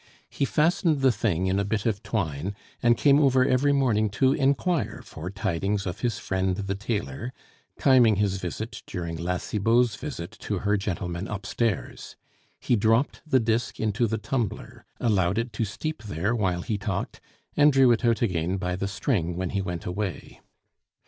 He 0.31 0.45
fastened 0.45 1.01
the 1.01 1.11
thing 1.11 1.45
in 1.45 1.59
a 1.59 1.63
bit 1.63 1.85
of 1.85 2.01
twine, 2.01 2.55
and 2.81 2.97
came 2.97 3.19
over 3.19 3.45
every 3.45 3.71
morning 3.71 4.09
to 4.17 4.33
inquire 4.33 5.03
for 5.03 5.29
tidings 5.29 5.85
of 5.85 5.99
his 5.99 6.17
friend 6.17 6.55
the 6.55 6.73
tailor, 6.73 7.31
timing 7.77 8.15
his 8.15 8.37
visit 8.37 8.81
during 8.87 9.15
La 9.15 9.37
Cibot's 9.37 9.95
visit 9.95 10.31
to 10.39 10.57
her 10.65 10.75
gentlemen 10.75 11.27
upstairs. 11.27 12.15
He 12.59 12.75
dropped 12.75 13.21
the 13.27 13.39
disc 13.39 13.79
into 13.79 14.07
the 14.07 14.17
tumbler, 14.17 14.85
allowed 14.99 15.37
it 15.37 15.53
to 15.53 15.65
steep 15.65 16.01
there 16.01 16.33
while 16.33 16.63
he 16.63 16.79
talked, 16.79 17.21
and 17.55 17.71
drew 17.71 17.91
it 17.91 18.03
out 18.03 18.23
again 18.23 18.57
by 18.57 18.75
the 18.75 18.87
string 18.87 19.35
when 19.35 19.51
he 19.51 19.61
went 19.61 19.85
away. 19.85 20.41